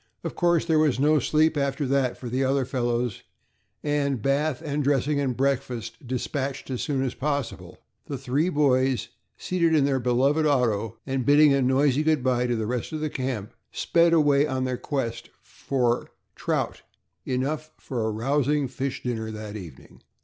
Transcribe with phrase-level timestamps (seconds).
[0.23, 3.21] Of course, there was no sleep after that for the other fellows,
[3.83, 7.77] and, bath and dressing and breakfast dispatched as soon as possible,
[8.07, 12.55] the three boys, seated in their beloved auto, and bidding a noisy good by to
[12.55, 16.81] the rest of the camp, sped away on their quest for trout
[17.23, 20.01] enough for a rousing fish dinner that evening.